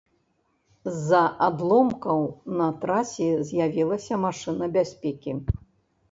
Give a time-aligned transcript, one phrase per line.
[0.91, 2.19] З-за адломкаў
[2.61, 5.35] на трасе з'явілася машына бяспекі.